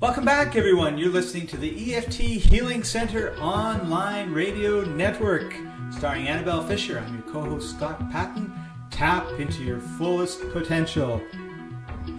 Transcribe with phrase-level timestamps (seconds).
[0.00, 0.96] Welcome back, everyone.
[0.96, 5.56] You're listening to the EFT Healing Center online radio network,
[5.90, 7.00] starring Annabelle Fisher.
[7.00, 8.52] I'm your co-host Scott Patton.
[8.92, 11.20] Tap into your fullest potential.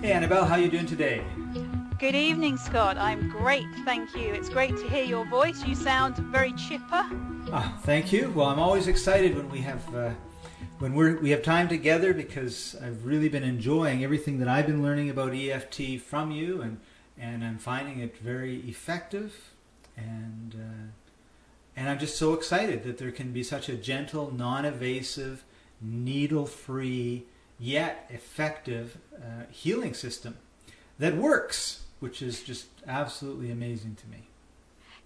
[0.01, 1.23] Hey, Annabelle, how are you doing today?
[1.99, 2.97] Good evening, Scott.
[2.97, 4.33] I'm great, thank you.
[4.33, 5.63] It's great to hear your voice.
[5.63, 7.05] You sound very chipper.
[7.53, 8.29] Ah, thank you.
[8.31, 10.11] Well, I'm always excited when we have uh,
[10.79, 14.83] when we're we have time together because I've really been enjoying everything that I've been
[14.83, 16.81] learning about EFT from you and
[17.19, 19.51] and I'm finding it very effective,
[19.97, 20.91] and uh,
[21.75, 25.43] and I'm just so excited that there can be such a gentle, non-invasive,
[25.81, 27.25] needle-free
[27.59, 30.37] yet effective uh, healing system
[30.97, 34.28] that works, which is just absolutely amazing to me.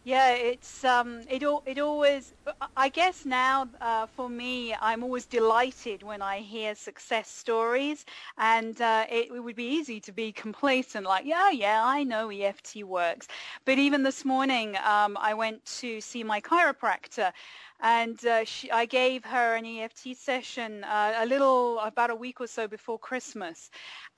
[0.06, 2.34] Yeah, it's um, it it always.
[2.76, 8.04] I guess now uh, for me, I'm always delighted when I hear success stories,
[8.38, 12.30] and uh, it, it, would be easy to be complacent, like yeah, yeah, I know
[12.30, 13.28] EFT works.
[13.66, 17.32] But even this morning, um, I went to see my chiropractor,
[17.80, 22.42] and uh, she, I gave her an EFT session uh, a little about a week
[22.42, 23.70] or so before Christmas,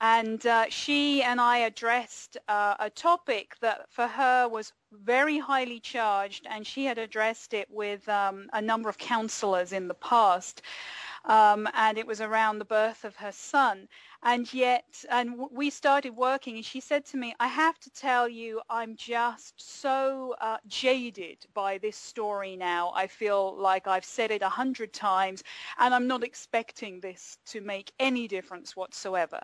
[0.02, 5.80] and uh, she and I addressed uh, a topic that for her was very highly
[5.80, 10.62] charged, and she had addressed it with um, a number of counselors in the past.
[11.26, 13.88] Um, and it was around the birth of her son
[14.26, 18.28] and yet and we started working and she said to me i have to tell
[18.28, 22.92] you i'm just so uh, jaded by this story now.
[22.96, 25.44] I feel like i've said it a hundred times
[25.80, 29.40] and i'm not expecting this to make any difference whatsoever.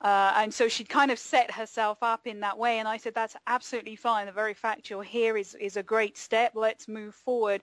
[0.00, 3.14] Uh, and so she kind of set herself up in that way and i said
[3.14, 4.26] that's absolutely fine.
[4.26, 6.52] The very fact you're here is, is a great step.
[6.54, 7.62] Let's move forward.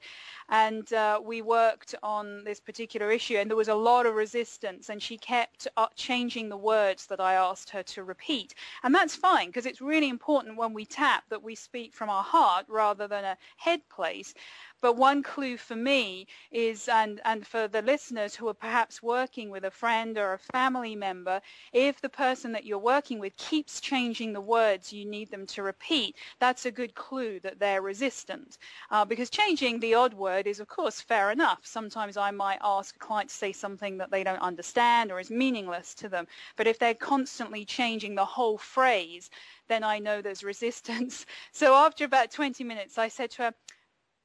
[0.50, 4.90] And uh, we worked on this particular issue and there was a lot of resistance
[4.90, 8.54] and she kept uh, changing the words that I asked her to repeat.
[8.84, 12.24] And that's fine because it's really important when we tap that we speak from our
[12.24, 14.34] heart rather than a head place.
[14.82, 19.50] But one clue for me is, and, and for the listeners who are perhaps working
[19.50, 21.42] with a friend or a family member,
[21.74, 25.64] if the person that you're working with keeps changing the words you need them to
[25.64, 28.58] repeat, that's a good clue that they're resistant.
[28.90, 31.60] Uh, because changing the odd word is, of course, fair enough.
[31.64, 35.30] Sometimes I might ask a client to say something that they don't understand or is
[35.30, 36.26] meaningless to them.
[36.56, 39.30] But if they're constantly changing the whole phrase,
[39.68, 41.26] then I know there's resistance.
[41.52, 43.54] So after about 20 minutes, I said to her,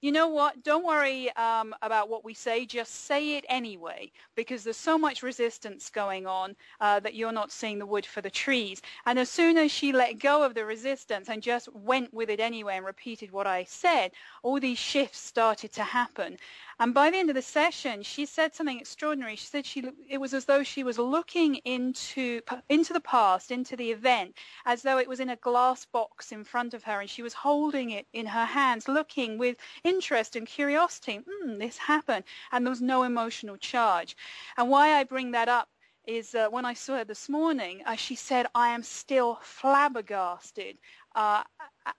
[0.05, 0.63] you know what?
[0.63, 2.67] Don't worry um, about what we say.
[2.67, 7.51] Just say it anyway, because there's so much resistance going on uh, that you're not
[7.51, 8.83] seeing the wood for the trees.
[9.07, 12.39] And as soon as she let go of the resistance and just went with it
[12.39, 14.11] anyway and repeated what I said,
[14.43, 16.37] all these shifts started to happen.
[16.79, 19.37] And by the end of the session, she said something extraordinary.
[19.37, 23.77] She said she it was as though she was looking into into the past, into
[23.77, 24.37] the event,
[24.67, 27.35] as though it was in a glass box in front of her, and she was
[27.35, 31.21] holding it in her hands, looking with interest and curiosity.
[31.29, 34.17] Hmm, this happened, and there was no emotional charge.
[34.57, 35.69] And why I bring that up
[36.07, 40.79] is uh, when I saw her this morning, uh, she said, I am still flabbergasted
[41.15, 41.45] uh,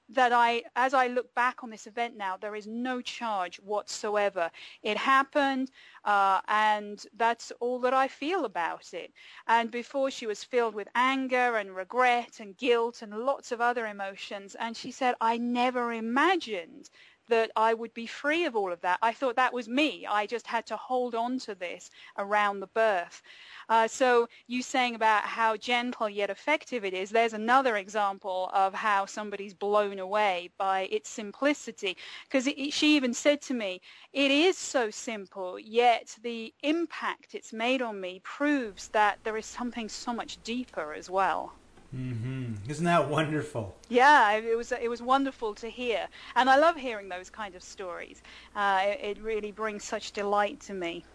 [0.10, 4.52] that I, as I look back on this event now, there is no charge whatsoever.
[4.84, 5.72] It happened,
[6.04, 9.12] uh, and that's all that I feel about it.
[9.48, 13.86] And before she was filled with anger and regret and guilt and lots of other
[13.88, 16.90] emotions, and she said, I never imagined
[17.28, 19.00] that I would be free of all of that.
[19.02, 20.06] I thought that was me.
[20.10, 23.22] I just had to hold on to this around the birth.
[23.68, 28.74] Uh, so you saying about how gentle yet effective it is, there's another example of
[28.74, 31.98] how somebody's blown away by its simplicity.
[32.30, 33.82] Because she even said to me,
[34.14, 39.46] it is so simple, yet the impact it's made on me proves that there is
[39.46, 41.54] something so much deeper as well.
[41.96, 42.70] Mm-hmm.
[42.70, 43.76] Isn't that wonderful?
[43.88, 47.64] Yeah, it was it was wonderful to hear, and I love hearing those kind of
[47.64, 48.22] stories.
[48.56, 51.06] Uh, it, it, really brings such delight to me.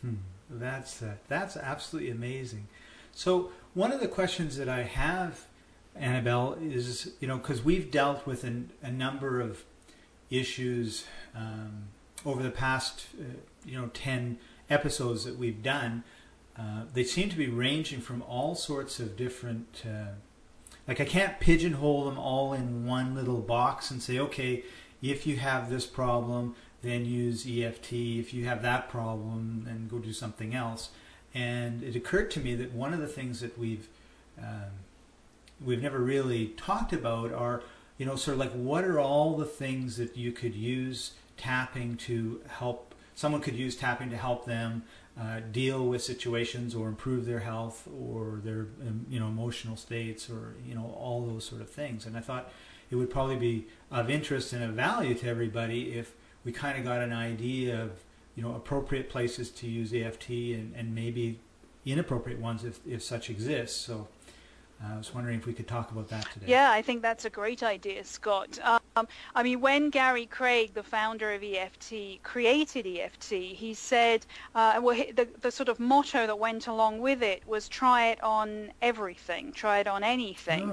[0.00, 0.14] Hmm.
[0.48, 2.68] That's uh, that's absolutely amazing.
[3.12, 5.44] So one of the questions that I have,
[5.94, 9.64] Annabelle, is you know because we've dealt with an, a number of
[10.30, 11.04] issues
[11.34, 11.88] um,
[12.24, 13.24] over the past uh,
[13.66, 14.38] you know ten
[14.70, 16.04] episodes that we've done
[16.58, 19.82] uh, they seem to be ranging from all sorts of different.
[19.86, 20.12] Uh,
[20.86, 24.64] like I can't pigeonhole them all in one little box and say, okay,
[25.02, 27.92] if you have this problem, then use EFT.
[27.92, 30.90] If you have that problem, then go do something else.
[31.34, 33.88] And it occurred to me that one of the things that we've
[34.38, 34.70] um,
[35.64, 37.62] we've never really talked about are,
[37.98, 41.96] you know, sort of like what are all the things that you could use tapping
[41.96, 44.84] to help someone could use tapping to help them
[45.20, 48.66] uh, deal with situations or improve their health or their
[49.08, 52.06] you know emotional states or you know all those sort of things.
[52.06, 52.52] And I thought,
[52.90, 56.84] it would probably be of interest and of value to everybody if we kind of
[56.84, 57.90] got an idea of
[58.34, 61.40] you know appropriate places to use EFT and, and maybe
[61.84, 63.78] inappropriate ones if, if such exists.
[63.78, 64.08] So
[64.84, 66.46] I was wondering if we could talk about that today.
[66.46, 68.60] Yeah, I think that's a great idea, Scott.
[68.62, 74.78] Um, I mean, when Gary Craig, the founder of EFT, created EFT, he said, uh,
[74.80, 78.72] well, the, the sort of motto that went along with it was try it on
[78.80, 80.70] everything, try it on anything.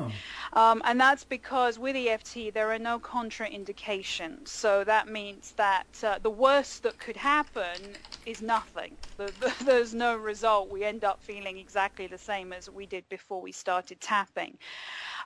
[0.53, 0.61] Oh.
[0.61, 4.49] Um, and that's because with EFT, there are no contraindications.
[4.49, 7.79] So that means that uh, the worst that could happen
[8.25, 8.97] is nothing.
[9.17, 10.69] The, the, there's no result.
[10.69, 14.57] We end up feeling exactly the same as we did before we started tapping.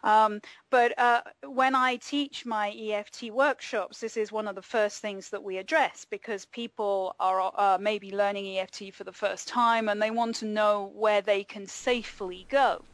[0.04, 0.40] Um,
[0.72, 5.30] but uh, when I teach my EFT workshops, this is one of the first things
[5.30, 10.02] that we address because people are uh, maybe learning EFT for the first time and
[10.02, 12.86] they want to know where they can safely go.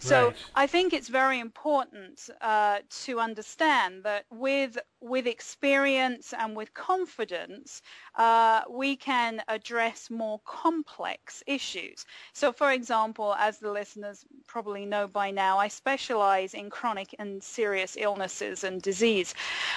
[0.00, 0.36] So right.
[0.54, 7.82] I think it's very important uh, to understand that with with experience and with confidence,
[8.16, 12.04] uh, we can address more complex issues.
[12.32, 17.42] So, for example, as the listeners probably know by now, I specialize in chronic and
[17.42, 19.34] serious illnesses and disease,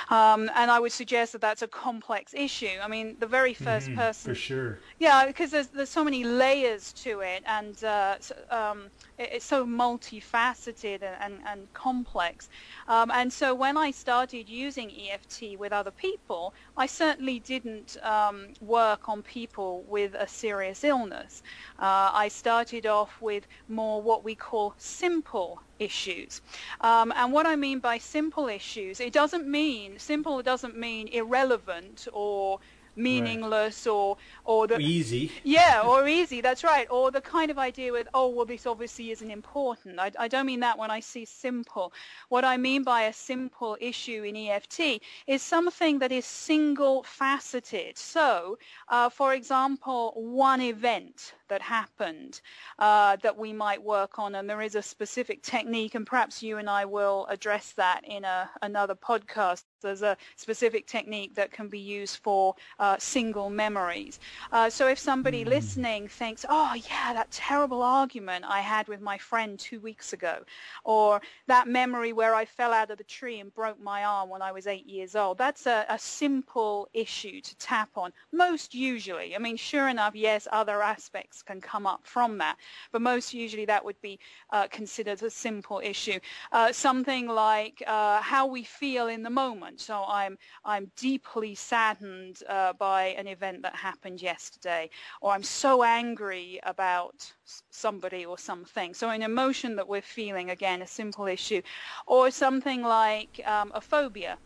[0.09, 2.77] um, and I would suggest that that's a complex issue.
[2.81, 6.23] I mean, the very 1st mm-hmm, person, for sure, yeah, because there's there's so many
[6.23, 8.15] layers to it, and uh,
[8.49, 12.49] um, it, it's so multifaceted and, and, and complex.
[12.87, 18.47] Um, and so when I started using EFT with other people, I certainly didn't um,
[18.61, 21.43] work on people with a serious illness.
[21.79, 26.41] Uh, I started off with more what we call simple issues.
[26.81, 32.07] Um, and what I mean by simple issues, it doesn't mean, simple doesn't mean irrelevant
[32.13, 32.59] or
[32.95, 33.93] meaningless right.
[33.93, 35.31] or or the easy.
[35.43, 36.87] Yeah or easy that's right.
[36.89, 39.99] Or the kind of idea with oh well this obviously isn't important.
[39.99, 41.93] I, I don't mean that when I see simple.
[42.29, 47.97] What I mean by a simple issue in EFT is something that is single faceted
[47.97, 48.57] so
[48.89, 52.41] uh, for example one event that happened
[52.79, 56.57] uh, that we might work on and there is a specific technique and perhaps you
[56.57, 61.67] and I will address that in a, another podcast there's a specific technique that can
[61.67, 64.19] be used for uh, single memories.
[64.51, 65.49] Uh, so if somebody mm.
[65.49, 70.43] listening thinks, oh yeah, that terrible argument I had with my friend two weeks ago,
[70.83, 74.41] or that memory where I fell out of the tree and broke my arm when
[74.41, 79.35] I was eight years old, that's a, a simple issue to tap on, most usually.
[79.35, 82.57] I mean, sure enough, yes, other aspects can come up from that,
[82.91, 84.19] but most usually that would be
[84.51, 86.19] uh, considered a simple issue.
[86.51, 92.39] Uh, something like uh, how we feel in the moment so I'm I'm deeply saddened
[92.49, 94.89] uh, by an event that happened yesterday,
[95.21, 97.31] or I'm so angry about
[97.69, 98.93] somebody or something.
[98.93, 101.61] So an emotion that we're feeling, again, a simple issue,
[102.07, 104.39] or something like um, a phobia.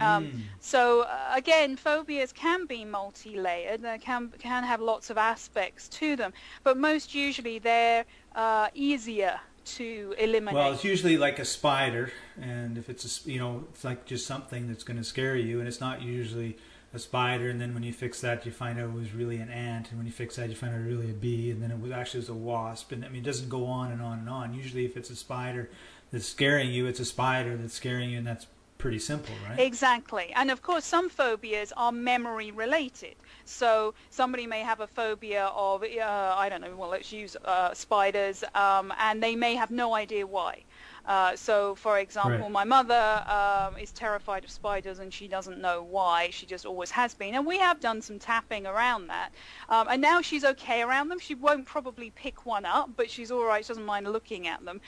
[0.00, 0.40] Um, mm.
[0.60, 3.82] So uh, again, phobias can be multi-layered.
[3.82, 6.32] They can can have lots of aspects to them,
[6.64, 8.04] but most usually they're
[8.34, 10.54] uh, easier to eliminate?
[10.54, 14.26] Well, it's usually like a spider, and if it's a, you know, it's like just
[14.26, 16.56] something that's going to scare you, and it's not usually
[16.94, 17.48] a spider.
[17.48, 19.98] And then when you fix that, you find out it was really an ant, and
[19.98, 21.80] when you fix that, you find out it was really a bee, and then it
[21.80, 22.92] was actually was a wasp.
[22.92, 24.54] And I mean, it doesn't go on and on and on.
[24.54, 25.70] Usually, if it's a spider
[26.10, 28.46] that's scaring you, it's a spider that's scaring you, and that's
[28.82, 29.60] pretty simple, right?
[29.60, 30.32] Exactly.
[30.34, 33.14] And of course, some phobias are memory related.
[33.44, 37.72] So somebody may have a phobia of, uh, I don't know, well, let's use uh,
[37.74, 40.64] spiders, um, and they may have no idea why.
[41.06, 42.50] Uh, so, for example, right.
[42.50, 46.30] my mother um, is terrified of spiders and she doesn't know why.
[46.30, 47.34] She just always has been.
[47.34, 49.30] And we have done some tapping around that.
[49.68, 51.18] Um, and now she's okay around them.
[51.18, 53.64] She won't probably pick one up, but she's all right.
[53.64, 54.80] She doesn't mind looking at them.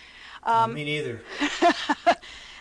[0.45, 1.21] Um, me neither.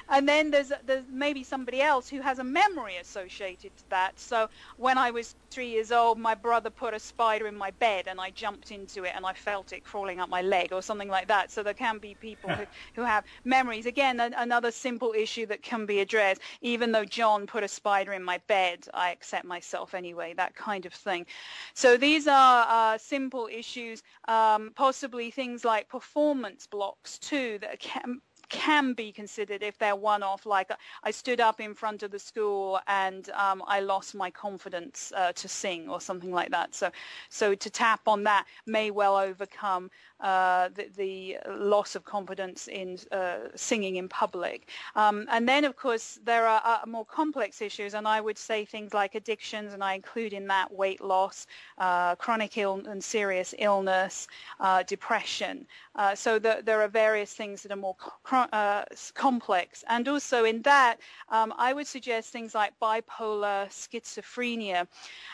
[0.10, 4.20] and then there's there's maybe somebody else who has a memory associated to that.
[4.20, 8.08] So when I was three years old, my brother put a spider in my bed,
[8.08, 11.10] and I jumped into it, and I felt it crawling up my leg, or something
[11.10, 11.52] like that.
[11.52, 13.86] So there can be people who, who have memories.
[13.86, 16.42] Again, a, another simple issue that can be addressed.
[16.62, 20.34] Even though John put a spider in my bed, I accept myself anyway.
[20.36, 21.26] That kind of thing.
[21.74, 28.22] So these are uh, simple issues, um, possibly things like performance blocks too that can
[28.54, 30.46] can be considered if they're one-off.
[30.46, 30.72] Like
[31.04, 35.34] I stood up in front of the school and um, I lost my confidence uh,
[35.34, 36.76] to sing or something like that.
[36.76, 36.92] So,
[37.30, 39.90] so to tap on that may well overcome
[40.24, 44.70] uh, the, the, loss of confidence in uh, singing in public.
[44.96, 48.64] Um, and then, of course, there are uh, more complex issues, and I would say
[48.64, 51.46] things like addictions, and I include in that weight loss,
[51.78, 54.28] uh, chronic ill and serious illness,
[54.62, 55.68] uh, depression.
[55.96, 59.84] Uh, so the, there are various things that are more co- complex.
[59.90, 60.98] And also in that,
[61.30, 64.88] um, I would suggest things like bipolar, schizophrenia.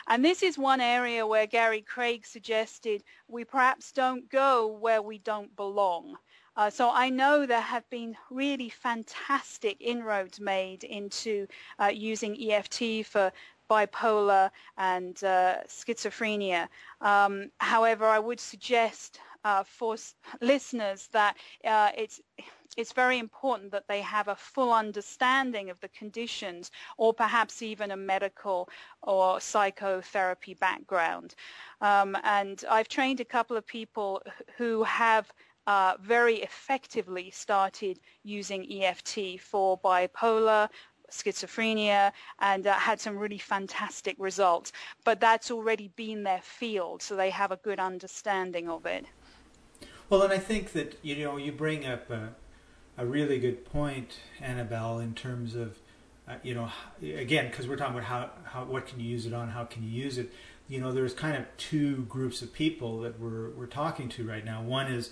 [0.08, 5.18] And this is one area where Gary Craig suggested we perhaps don't go where we
[5.18, 6.16] don't belong.
[6.56, 11.46] Uh, so I know there have been really fantastic inroads made into
[11.78, 13.32] uh, using EFT for
[13.70, 16.68] bipolar and uh, schizophrenia.
[17.00, 19.96] Um, however, I would suggest uh, for
[20.40, 22.20] listeners that uh, it's
[22.76, 27.90] it's very important that they have a full understanding of the conditions or perhaps even
[27.90, 28.68] a medical
[29.02, 31.34] or psychotherapy background.
[31.80, 34.22] Um, and I've trained a couple of people
[34.56, 35.32] who have
[35.66, 40.68] uh, very effectively started using EFT for bipolar,
[41.10, 44.72] schizophrenia and uh, had some really fantastic results.
[45.04, 49.06] But that's already been their field, so they have a good understanding of it.
[50.10, 52.30] Well, and I think that you know you bring up a,
[52.98, 55.78] a really good point, Annabelle, in terms of
[56.28, 56.68] uh, you know
[57.00, 59.84] again because we're talking about how, how what can you use it on, how can
[59.84, 60.32] you use it.
[60.68, 64.44] You know, there's kind of two groups of people that we're we're talking to right
[64.44, 64.62] now.
[64.62, 65.10] One is,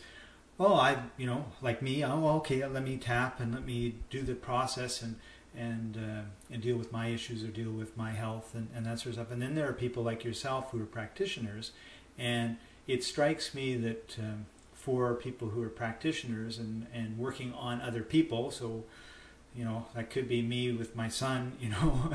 [0.59, 4.23] oh, I you know like me, oh okay, let me tap and let me do
[4.23, 5.15] the process and
[5.57, 8.99] and uh, and deal with my issues or deal with my health and, and that
[8.99, 9.31] sort of stuff.
[9.31, 11.71] And then there are people like yourself who are practitioners,
[12.19, 12.57] and
[12.89, 14.47] it strikes me that um,
[14.89, 18.51] for people who are practitioners and, and working on other people.
[18.51, 18.85] So,
[19.55, 22.13] you know, that could be me with my son, you know,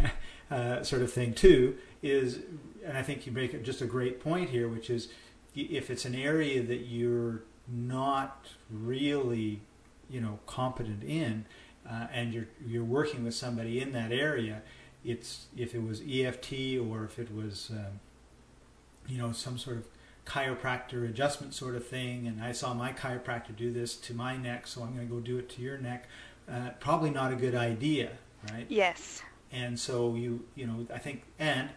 [0.50, 1.76] uh, sort of thing too.
[2.02, 2.40] Is
[2.84, 5.06] and I think you make just a great point here, which is
[5.54, 9.60] if it's an area that you're not really,
[10.10, 11.44] you know, competent in,
[11.88, 14.62] uh, and you're you're working with somebody in that area,
[15.04, 18.00] it's if it was EFT or if it was, um,
[19.06, 19.84] you know, some sort of
[20.26, 24.66] chiropractor adjustment sort of thing, and I saw my chiropractor do this to my neck,
[24.66, 26.08] so I'm going to go do it to your neck.
[26.50, 28.10] Uh, probably not a good idea,
[28.50, 28.66] right?
[28.68, 29.22] Yes.
[29.52, 31.70] And so you you know I think and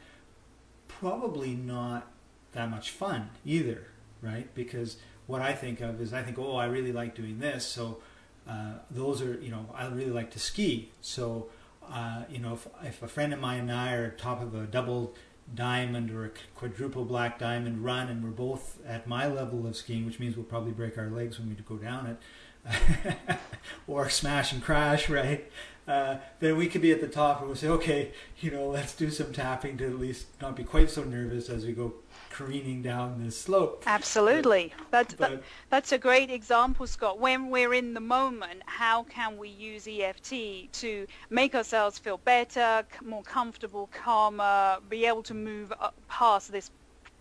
[0.88, 2.12] probably not
[2.54, 3.88] that much fun either,
[4.22, 4.54] right?
[4.56, 8.00] Because what I think of is I think oh I really like doing this, so
[8.48, 11.48] uh, those are you know I really like to ski, so.
[11.92, 14.68] Uh, you know, if, if a friend of mine and I are top of a
[14.68, 15.16] double
[15.56, 20.06] diamond or a quadruple black diamond run and we're both at my level of skiing,
[20.06, 22.18] which means we'll probably break our legs when we go down
[22.66, 23.40] it,
[23.88, 25.52] or smash and crash, right?
[25.90, 28.94] Uh, then we could be at the top and we'll say, okay, you know, let's
[28.94, 31.92] do some tapping to at least not be quite so nervous as we go
[32.30, 33.84] careening down this slope.
[33.88, 34.72] Absolutely.
[34.92, 37.20] That's, but, that, that's a great example, Scott.
[37.20, 42.86] When we're in the moment, how can we use EFT to make ourselves feel better,
[43.04, 45.74] more comfortable, calmer, be able to move
[46.08, 46.70] past this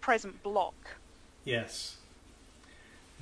[0.03, 0.75] present block?
[1.47, 1.97] Yes.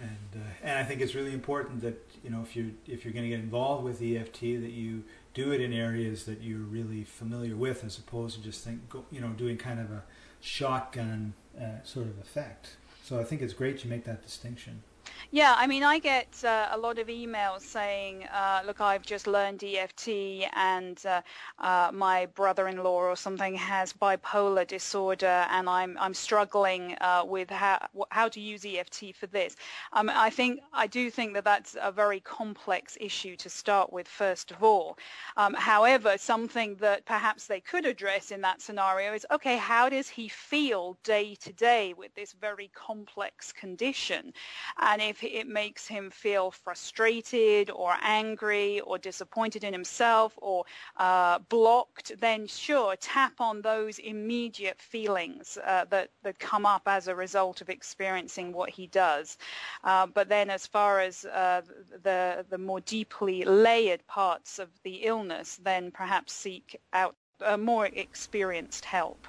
[0.01, 3.15] And, uh, and I think it's really important that you know if you if you're
[3.15, 5.05] going to get involved with EFT that you
[5.37, 8.81] do it in areas that you're really familiar with as opposed to just think
[9.13, 10.03] you know doing kind of a
[10.41, 12.77] shotgun uh, sort of effect.
[13.05, 14.83] So I think it's great to make that distinction.
[15.33, 19.27] Yeah, I mean, I get uh, a lot of emails saying, uh, look, I've just
[19.27, 20.09] learned EFT
[20.55, 21.21] and uh,
[21.59, 27.87] uh, my brother-in-law or something has bipolar disorder and I'm, I'm struggling uh, with how,
[28.11, 29.57] how to use EFT for this.
[29.93, 34.07] Um, I think, I do think that that's a very complex issue to start with,
[34.07, 34.97] first of all.
[35.37, 40.09] Um, however, something that perhaps they could address in that scenario is, okay, how does
[40.09, 44.33] he feel day to day with this very complex condition?
[44.79, 50.65] And if it makes him feel frustrated or angry or disappointed in himself or
[50.97, 57.09] uh, blocked, then sure, tap on those immediate feelings uh, that, that come up as
[57.09, 59.39] a result of experiencing what he does.
[59.85, 61.63] Uh, but then as far as uh,
[62.03, 67.15] the, the more deeply layered parts of the illness, then perhaps seek out
[67.59, 69.27] more experienced help.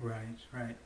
[0.00, 0.76] Right, right.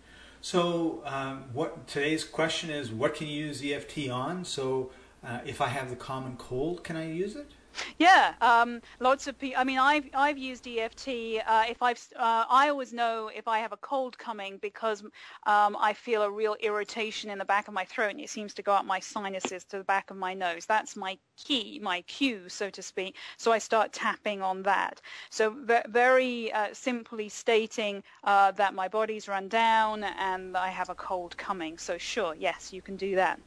[0.48, 4.44] So, um, what today's question is, what can you use EFT on?
[4.44, 4.92] So,
[5.24, 7.50] uh, if I have the common cold, can I use it?
[7.98, 9.60] Yeah, um, lots of people.
[9.60, 11.40] I mean, I've I've used EFT.
[11.40, 15.02] Uh, if I've uh, I always know if I have a cold coming because
[15.46, 18.54] um, I feel a real irritation in the back of my throat, and it seems
[18.54, 20.66] to go up my sinuses to the back of my nose.
[20.66, 23.16] That's my key, my cue, so to speak.
[23.36, 25.00] So I start tapping on that.
[25.30, 25.50] So
[25.88, 31.36] very uh, simply stating uh, that my body's run down and I have a cold
[31.36, 31.78] coming.
[31.78, 33.40] So sure, yes, you can do that.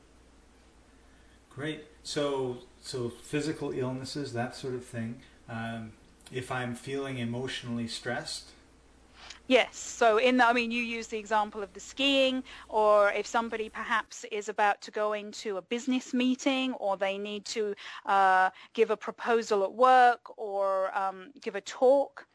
[1.49, 1.98] Great.
[2.09, 5.21] So, so physical illnesses, that sort of thing.
[5.47, 5.91] Um,
[6.31, 8.45] if I'm feeling emotionally stressed,
[9.47, 9.77] Yes.
[9.77, 13.67] So in the, I mean, you use the example of the skiing, or if somebody
[13.67, 17.73] perhaps is about to go into a business meeting, or they need to
[18.05, 22.27] uh, give a proposal at work, or um, give a talk.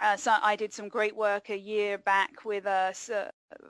[0.00, 2.92] Uh, so I did some great work a year back with a,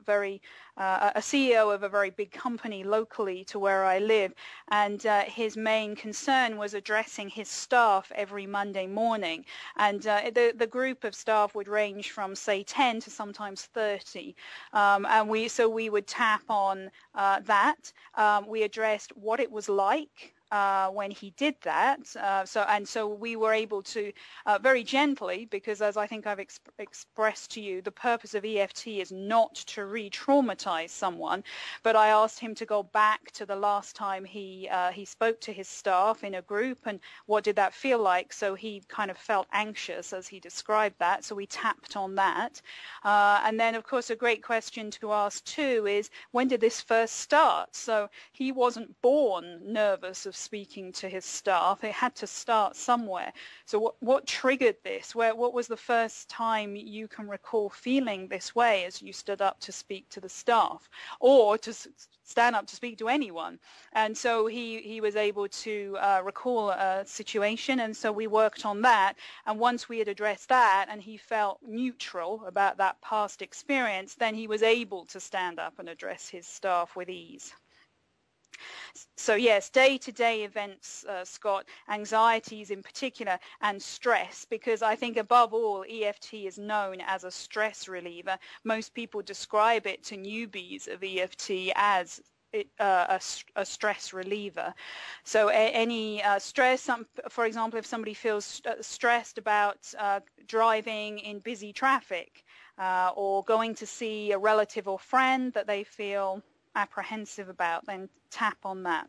[0.04, 0.40] very
[0.76, 4.32] uh, a CEO of a very big company locally to where I live,
[4.68, 9.44] and uh, his main concern was addressing his staff every Monday morning,
[9.76, 14.34] and uh, the the group of staff would range from say 10 to sometimes 30,
[14.72, 17.92] um, and we so we would tap on uh, that.
[18.14, 21.98] Um, we addressed what it was like uh, when he did that.
[22.14, 24.12] Uh, so and so we were able to
[24.44, 28.44] uh, very gently, because as I think I've exp- expressed to you, the purpose of
[28.44, 31.42] EFT is not to re-traumatize someone,
[31.82, 35.40] but I asked him to go back to the last time he uh, he spoke
[35.40, 38.32] to his staff in a group and what did that feel like.
[38.32, 41.24] So he kind of felt anxious as he described that.
[41.24, 42.60] So we tapped on that,
[43.04, 46.82] uh, and then of course a great question to ask too is when did this
[46.82, 47.74] first start?
[47.74, 51.84] So he wasn't born nervous of speaking to his staff.
[51.84, 53.32] It had to start somewhere.
[53.64, 55.14] So what, what triggered this?
[55.14, 59.40] Where, what was the first time you can recall feeling this way as you stood
[59.40, 60.88] up to speak to the staff
[61.20, 61.72] or to
[62.24, 63.58] stand up to speak to anyone?
[63.92, 68.66] And so he, he was able to uh, recall a situation and so we worked
[68.66, 69.14] on that.
[69.46, 74.34] And once we had addressed that and he felt neutral about that past experience, then
[74.34, 77.54] he was able to stand up and address his staff with ease.
[79.16, 85.54] So yes, day-to-day events, uh, Scott, anxieties in particular, and stress, because I think above
[85.54, 88.38] all, EFT is known as a stress reliever.
[88.64, 92.20] Most people describe it to newbies of EFT as
[92.52, 93.20] it, uh, a,
[93.60, 94.74] a, stress reliever.
[95.24, 96.88] So a, any uh, stress,
[97.30, 102.44] for example, if somebody feels st- uh, stressed about uh, driving in busy traffic
[102.78, 106.42] uh, or going to see a relative or friend that they feel
[106.74, 109.08] apprehensive about, then tap on that.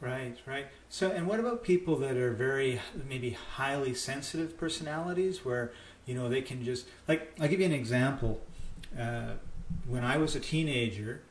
[0.00, 0.66] Right, right.
[0.90, 5.72] So, and what about people that are very maybe highly sensitive personalities, where
[6.04, 8.42] you know they can just like I'll give you an example.
[8.98, 9.34] Uh,
[9.86, 11.22] when I was a teenager,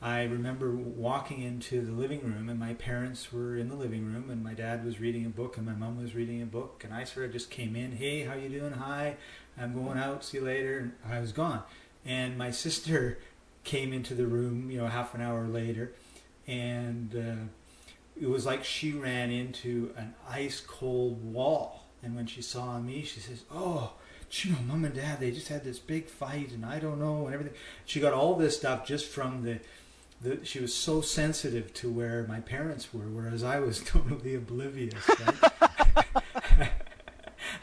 [0.00, 4.30] I remember walking into the living room, and my parents were in the living room,
[4.30, 6.94] and my dad was reading a book, and my mom was reading a book, and
[6.94, 8.72] I sort of just came in, "Hey, how you doing?
[8.74, 9.16] Hi,
[9.58, 10.24] I'm going out.
[10.24, 11.64] See you later." And I was gone,
[12.04, 13.18] and my sister
[13.64, 15.92] came into the room, you know, half an hour later,
[16.46, 21.84] and uh, it was like she ran into an ice cold wall.
[22.02, 23.92] And when she saw me, she says, "Oh,
[24.30, 27.26] you know, mom and dad, they just had this big fight, and I don't know,
[27.26, 29.60] and everything." She got all this stuff just from the.
[30.20, 34.94] The, she was so sensitive to where my parents were, whereas I was totally oblivious.
[35.08, 36.12] Right?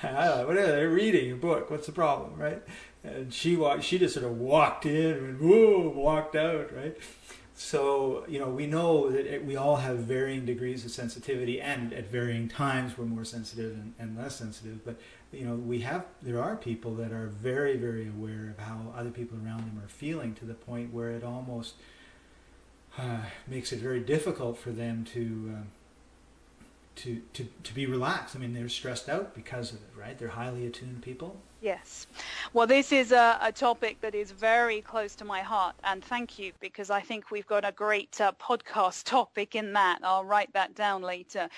[0.03, 1.69] I, what are they reading a book?
[1.69, 2.61] What's the problem, right?
[3.03, 3.83] and she walked.
[3.83, 6.97] She just sort of walked in and whoa, walked out, right?
[7.55, 11.93] So you know, we know that it, we all have varying degrees of sensitivity, and
[11.93, 14.83] at varying times we're more sensitive and, and less sensitive.
[14.85, 14.99] But
[15.31, 19.11] you know, we have there are people that are very, very aware of how other
[19.11, 21.75] people around them are feeling to the point where it almost
[22.97, 25.55] uh, makes it very difficult for them to.
[25.57, 25.63] Uh,
[27.03, 28.35] to, to, to be relaxed.
[28.35, 30.17] I mean, they're stressed out because of it, right?
[30.17, 31.41] They're highly attuned people.
[31.61, 32.07] Yes.
[32.53, 36.39] Well, this is a, a, topic that is very close to my heart, and thank
[36.39, 39.99] you because I think we've got a great uh, podcast topic in that.
[40.01, 41.49] I'll write that down later.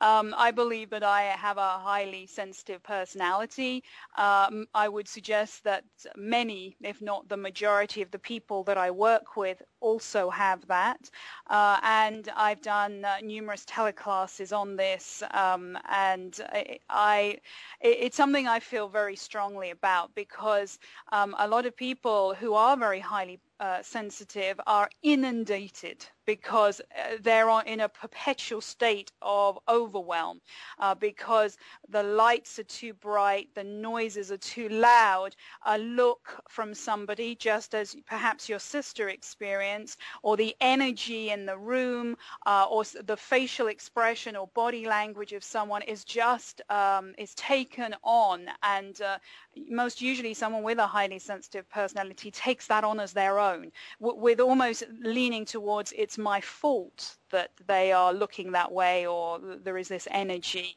[0.00, 3.82] Um, I believe that I have a highly sensitive personality.
[4.16, 5.82] Um, I would suggest that
[6.14, 11.10] many, if not the majority of the people that I work with also have that.
[11.50, 17.38] Uh, and I've done uh, numerous teleclasses on this, um, and I, I,
[17.80, 19.16] it's something I feel very
[19.48, 20.78] strongly about because
[21.12, 27.16] um, a lot of people who are very highly uh, sensitive are inundated because uh,
[27.22, 30.40] they're in a perpetual state of overwhelm
[30.78, 31.56] uh, because
[31.88, 35.34] the lights are too bright, the noises are too loud,
[35.66, 41.56] a look from somebody, just as perhaps your sister experienced, or the energy in the
[41.56, 42.14] room,
[42.46, 47.94] uh, or the facial expression or body language of someone is just um, is taken
[48.02, 49.16] on, and uh,
[49.68, 54.40] most usually someone with a highly sensitive personality takes that on as their own, with
[54.40, 59.88] almost leaning towards it's my fault that they are looking that way or there is
[59.88, 60.76] this energy.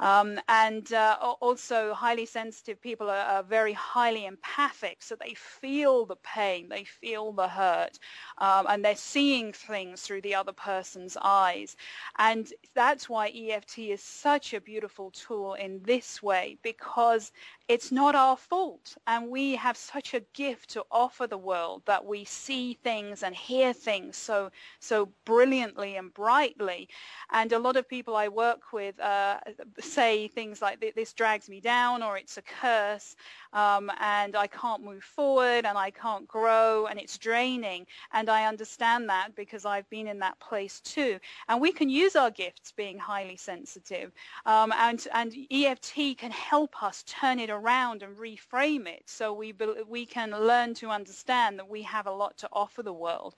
[0.00, 6.04] Um, and uh, also highly sensitive people are, are, very highly empathic, so they feel
[6.06, 7.98] the pain, they feel the hurt,
[8.38, 11.76] um, and they're seeing things through the other person's eyes.
[12.18, 17.32] And that's why EFT is such a beautiful tool in this way because
[17.68, 18.96] it's not our fault.
[19.06, 23.34] And we have such a gift to offer the world that we see things and
[23.34, 26.88] hear things so, so brilliantly and brightly.
[27.30, 29.40] And a lot of people I work with uh,
[29.80, 33.16] say things like, this drags me down or it's a curse
[33.52, 37.86] um, and I can't move forward and I can't grow and it's draining.
[38.12, 41.18] And I understand that because I've been in that place too.
[41.48, 44.12] And we can use our gifts being highly sensitive.
[44.46, 49.54] Um, and, and EFT can help us turn it around and reframe it so we,
[49.88, 53.34] we can learn to understand that we have a lot to offer the world.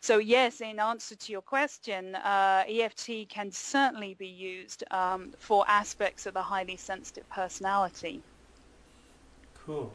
[0.00, 5.64] So yes, in answer to your question, uh, EFT can certainly be used um, for
[5.68, 8.24] aspects of the highly sensitive personality.
[9.70, 9.92] Cool.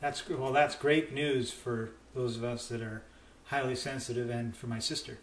[0.00, 0.52] That's well.
[0.52, 3.02] That's great news for those of us that are
[3.44, 5.18] highly sensitive, and for my sister.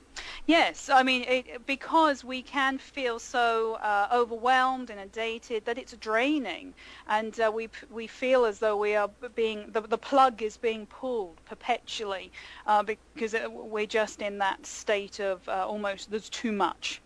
[0.45, 5.91] Yes, I mean it, because we can feel so uh, overwhelmed and inundated that it's
[5.97, 6.75] draining,
[7.09, 10.85] and uh, we we feel as though we are being the, the plug is being
[10.85, 12.31] pulled perpetually
[12.67, 17.01] uh, because we're just in that state of uh, almost there's too much.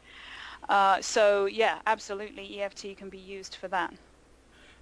[0.70, 3.92] Uh, so yeah, absolutely, EFT can be used for that.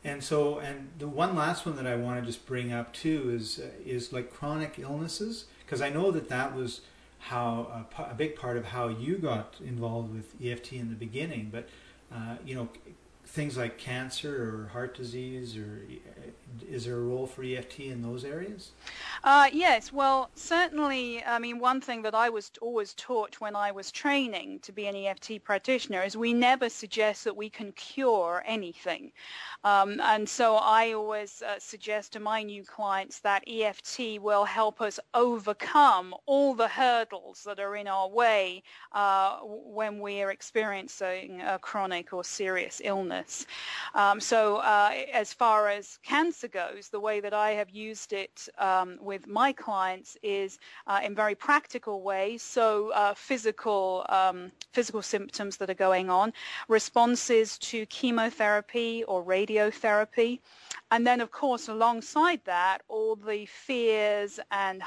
[0.03, 3.31] And so, and the one last one that I want to just bring up too
[3.35, 6.81] is uh, is like chronic illnesses because I know that that was
[7.19, 11.49] how a, a, big part of how you got involved with EFT in the beginning.
[11.51, 11.67] But
[12.13, 12.69] uh, you know,
[13.29, 15.81] things like cancer or heart disease or
[16.67, 18.71] is there a role for EFT in those areas?
[19.23, 21.23] Uh, yes, well, certainly.
[21.23, 24.87] I mean, one thing that I was always taught when I was training to be
[24.87, 29.11] an EFT practitioner is we never suggest that we can cure anything.
[29.63, 34.81] Um, and so I always uh, suggest to my new clients that EFT will help
[34.81, 38.63] us overcome all the hurdles that are in our way
[38.93, 43.18] uh, when we are experiencing a chronic or serious illness.
[43.93, 48.47] Um, so uh, as far as cancer goes, the way that I have used it
[48.57, 52.41] um, with my clients is uh, in very practical ways.
[52.41, 56.33] So uh, physical um, physical symptoms that are going on,
[56.67, 60.39] responses to chemotherapy or radiotherapy,
[60.91, 64.81] and then, of course, alongside that, all the fears and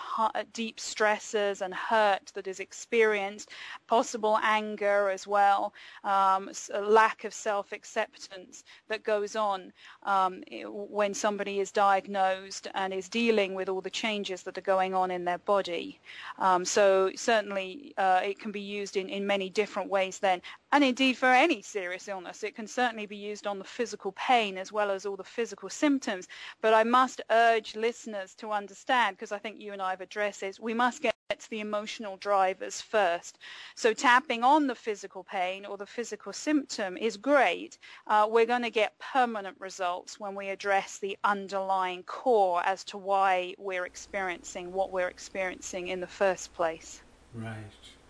[0.52, 3.50] deep stresses and hurt that is experienced,
[3.86, 11.70] possible anger as well, um, lack of self-acceptance that goes on um, when somebody is
[11.70, 16.00] diagnosed and is dealing with all the changes that are going on in their body.
[16.38, 20.42] Um, so certainly uh, it can be used in, in many different ways then.
[20.72, 24.56] And indeed for any serious illness, it can certainly be used on the physical pain
[24.56, 26.28] as well as all the physical symptoms.
[26.62, 30.40] But I must urge listeners to understand, because I think you and I have addressed
[30.40, 33.38] this, we must get to the emotional drivers first.
[33.74, 37.78] So tapping on the physical pain or the physical symptom is great.
[38.06, 42.98] Uh, we're going to get permanent results when we address the underlying core as to
[42.98, 47.02] why we're experiencing what we're experiencing in the first place.
[47.34, 47.56] Right,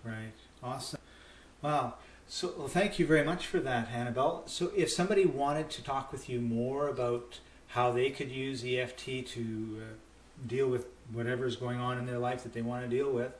[0.04, 0.32] right.
[0.62, 1.00] Awesome.
[1.62, 1.94] Wow.
[2.34, 4.44] So, well, thank you very much for that, Annabelle.
[4.46, 9.26] So, if somebody wanted to talk with you more about how they could use EFT
[9.26, 9.84] to uh,
[10.46, 13.34] deal with whatever is going on in their life that they want to deal with,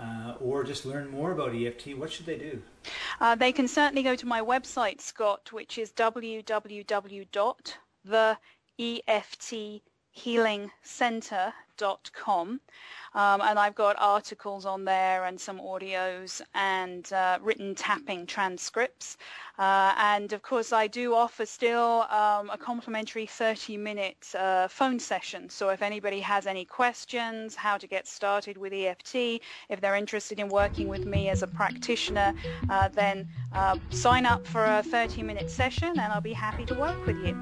[0.00, 2.62] uh, or just learn more about EFT, what should they do?
[3.20, 5.90] Uh, they can certainly go to my website, Scott, which is
[10.18, 12.60] www.theefthehealingcenter.com.
[13.14, 19.16] Um, and I've got articles on there and some audios and uh, written tapping transcripts.
[19.58, 25.48] Uh, and of course, I do offer still um, a complimentary 30-minute uh, phone session.
[25.48, 30.38] So if anybody has any questions, how to get started with EFT, if they're interested
[30.38, 32.34] in working with me as a practitioner,
[32.68, 37.06] uh, then uh, sign up for a 30-minute session and I'll be happy to work
[37.06, 37.34] with you.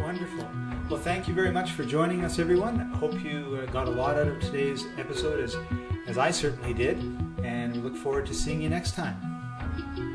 [0.00, 0.71] Wonderful.
[0.90, 2.78] Well, thank you very much for joining us, everyone.
[2.92, 5.56] Hope you uh, got a lot out of today's episode, as,
[6.06, 6.98] as I certainly did,
[7.42, 10.11] and we look forward to seeing you next time.